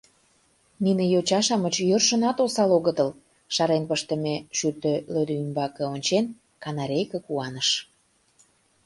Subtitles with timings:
[0.83, 3.09] —Нине йоча-шамыч йӧршынат осал огытыл,—
[3.55, 6.25] шарен пыштыме шӱртӧ лӧдӧ ӱмбаке ончен,
[6.63, 7.69] канарейке куаныш.